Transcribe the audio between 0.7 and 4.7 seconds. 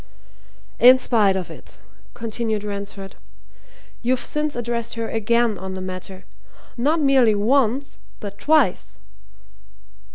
"In spite of it," continued Ransford, "you've since